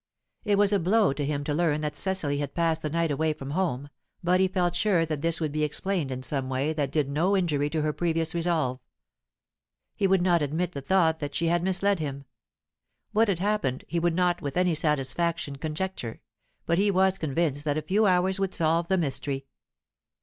[0.43, 3.33] It was a blow to him to learn that Cecily had passed the night away
[3.33, 3.87] from home,
[4.23, 7.37] but he felt sure that this would be explained in some way that did no
[7.37, 8.79] injury to her previous resolve.
[9.95, 12.25] He would not admit the thought that she had misled him.
[13.11, 16.21] What had happened, he could not with any satisfaction conjecture,
[16.65, 19.45] but he was convinced that a few hours would solve the mystery.